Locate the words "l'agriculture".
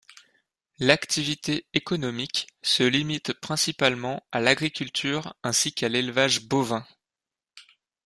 4.39-5.35